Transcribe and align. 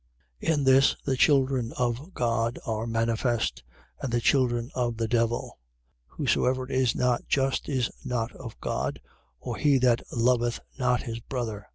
In 0.39 0.63
this 0.63 0.95
the 1.05 1.15
children 1.15 1.73
of 1.77 2.15
God 2.15 2.57
are 2.65 2.87
manifest, 2.87 3.61
and 4.01 4.11
the 4.11 4.19
children 4.19 4.71
of 4.73 4.97
the 4.97 5.07
devil. 5.07 5.59
Whosoever 6.07 6.67
is 6.67 6.95
not 6.95 7.27
just 7.27 7.69
is 7.69 7.91
not 8.03 8.31
of 8.35 8.59
God, 8.59 8.99
or 9.39 9.57
he 9.57 9.77
that 9.77 10.01
loveth 10.11 10.59
not 10.79 11.03
his 11.03 11.19
brother. 11.19 11.67